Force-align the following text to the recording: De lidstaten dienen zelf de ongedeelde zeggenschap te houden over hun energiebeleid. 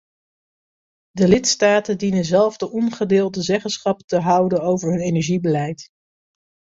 De 1.11 1.27
lidstaten 1.27 1.97
dienen 1.97 2.25
zelf 2.25 2.57
de 2.57 2.69
ongedeelde 2.71 3.41
zeggenschap 3.41 3.99
te 4.01 4.19
houden 4.19 4.59
over 4.61 4.91
hun 4.91 5.01
energiebeleid. 5.01 5.89